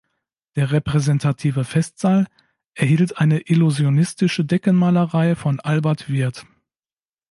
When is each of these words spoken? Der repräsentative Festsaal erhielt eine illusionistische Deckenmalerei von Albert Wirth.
Der 0.55 0.71
repräsentative 0.71 1.63
Festsaal 1.63 2.25
erhielt 2.73 3.17
eine 3.19 3.37
illusionistische 3.39 4.43
Deckenmalerei 4.43 5.35
von 5.35 5.59
Albert 5.59 6.09
Wirth. 6.09 6.47